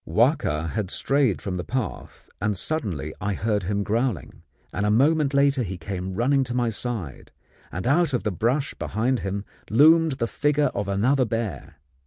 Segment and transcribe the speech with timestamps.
[0.07, 4.41] Wahka had strayed from the path, and suddenly I heard him growling;
[4.73, 7.31] and a moment later he came running to my side,
[7.71, 11.75] and out of the brush behind him loomed the figure of another bear.